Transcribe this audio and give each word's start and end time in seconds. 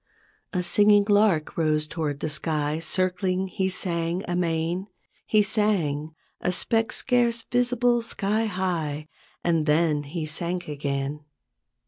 A 0.51 0.63
singing 0.63 1.05
lark 1.09 1.55
rose 1.55 1.87
toward 1.87 2.21
the 2.21 2.29
sky, 2.29 2.79
Circling 2.79 3.45
he 3.45 3.69
sang 3.69 4.23
amain; 4.27 4.87
He 5.27 5.43
sang, 5.43 6.15
a 6.39 6.51
speck 6.51 6.91
scarce 6.91 7.43
visible 7.43 8.01
sky 8.01 8.45
high, 8.45 9.09
And 9.43 9.67
then 9.67 10.01
he 10.01 10.25
sank 10.25 10.67
again. 10.67 11.23